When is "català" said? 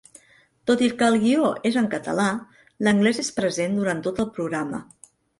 1.91-2.29